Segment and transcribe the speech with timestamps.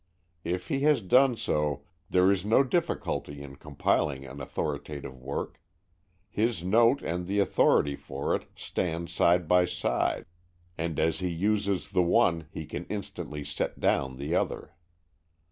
[0.43, 5.61] If he has done so, there is no difficulty in compiling an authoritative work.
[6.27, 10.25] His note and the authority for it stand side by side,
[10.75, 14.73] and as he uses the one he can instantly set down the other.